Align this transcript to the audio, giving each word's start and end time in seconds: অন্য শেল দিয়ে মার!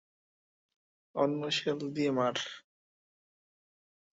অন্য 1.15 1.41
শেল 1.57 1.79
দিয়ে 1.95 2.11
মার! 2.17 2.35